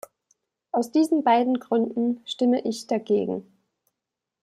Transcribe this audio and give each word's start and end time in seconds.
Aus 0.71 0.91
diesen 0.91 1.23
beiden 1.23 1.59
Gründen 1.59 2.21
stimme 2.25 2.61
ich 2.65 2.87
dagegen. 2.87 3.45